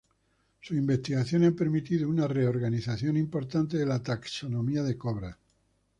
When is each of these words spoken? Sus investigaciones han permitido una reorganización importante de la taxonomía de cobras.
Sus 0.61 0.75
investigaciones 0.77 1.49
han 1.49 1.55
permitido 1.55 2.09
una 2.09 2.27
reorganización 2.27 3.17
importante 3.17 3.77
de 3.77 3.85
la 3.85 4.01
taxonomía 4.01 4.81
de 4.81 4.97
cobras. 4.97 5.37